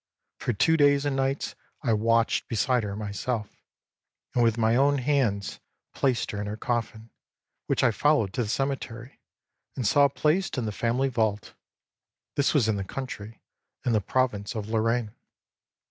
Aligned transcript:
For 0.39 0.51
two 0.51 0.77
days 0.77 1.05
and 1.05 1.15
nights 1.15 1.53
I 1.83 1.93
watched 1.93 2.47
beside 2.47 2.81
her 2.81 2.95
myself, 2.95 3.61
and 4.33 4.43
with 4.43 4.57
my 4.57 4.75
own 4.75 4.97
hands 4.97 5.59
placed 5.93 6.31
her 6.31 6.41
in 6.41 6.47
her 6.47 6.57
coffin, 6.57 7.11
which 7.67 7.83
I 7.83 7.91
followed 7.91 8.33
to 8.33 8.41
the 8.41 8.49
cemetery 8.49 9.19
and 9.75 9.85
saw 9.85 10.07
placed 10.07 10.57
in 10.57 10.65
the 10.65 10.71
family 10.71 11.09
vault. 11.09 11.53
This 12.35 12.51
was 12.51 12.67
in 12.67 12.77
the 12.77 12.83
country, 12.83 13.43
in 13.85 13.91
the 13.93 14.01
province 14.01 14.55
of 14.55 14.69
Lorraine. 14.69 15.13